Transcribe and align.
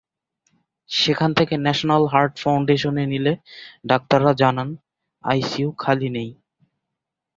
সেখান 0.89 1.31
থেকে 1.39 1.53
national 1.57 2.03
heart 2.13 2.33
ফাউন্ডেশনে 2.43 3.03
নিলে 3.11 3.33
ডাক্তাররা 3.85 4.31
জানান, 4.41 4.69
আইসিইউ 5.23 5.69
খালি 5.83 6.09
নেই। 6.15 6.29